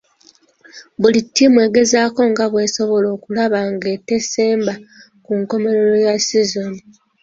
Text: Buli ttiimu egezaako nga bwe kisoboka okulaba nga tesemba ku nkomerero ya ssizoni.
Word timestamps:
Buli 1.01 1.19
ttiimu 1.27 1.57
egezaako 1.67 2.21
nga 2.31 2.45
bwe 2.51 2.63
kisoboka 2.67 3.09
okulaba 3.15 3.59
nga 3.71 3.89
tesemba 4.07 4.73
ku 5.23 5.31
nkomerero 5.39 5.95
ya 6.05 6.15
ssizoni. 6.19 6.79